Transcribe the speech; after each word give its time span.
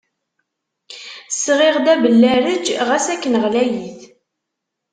Sɣiɣ-d 1.43 1.87
abellarej 1.93 2.65
ɣas 2.87 3.05
akken 3.13 3.35
ɣlayit. 3.43 4.01